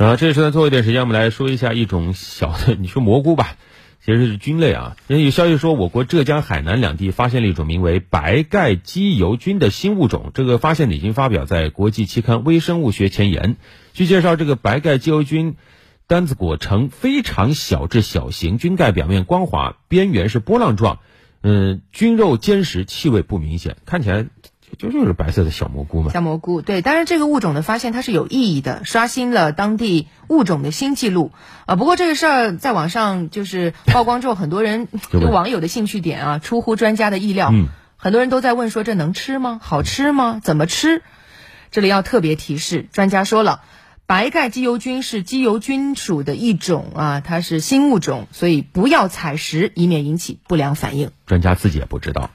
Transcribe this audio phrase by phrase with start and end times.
[0.00, 3.58] 啊，这时呢，最后一点时间，我们来说一下一种小的，你说蘑菇吧，
[4.02, 4.96] 其实是菌类啊。
[5.08, 13.42] 有消息说，我国浙江、海南两地发现了一种名为白盖基油菌的新物种，这个发现已经发表在国际期刊《微生物学前沿》。
[13.92, 15.56] 据介绍，这个白盖基油菌
[16.06, 21.00] 单子果呈非常小至小型，菌盖表面光滑，边缘是波浪状，
[21.42, 24.24] 嗯，菌肉坚实，气味不明显，看起来。
[24.80, 31.32] 就就是白色的小蘑菇嘛，小蘑菇对，当然这个物种的发现它是有意义的，刷新了当地物种的新纪录
[31.66, 31.76] 啊。
[31.76, 37.52] 不过这个事儿在网上就是曝光之后，很多人就网友的兴趣点啊出乎专家的意料，
[37.96, 39.60] 很多人都在问说这能吃吗？
[39.62, 40.40] 好吃吗？
[40.42, 41.02] 怎么吃？
[41.70, 43.60] 这里要特别提示，专家说了，
[44.06, 51.10] 白盖鸡油菌是鸡油菌属的一种啊，它是新物种，所以不要采食，以免引起不良反应。
[51.26, 52.30] 专家自己也不知道。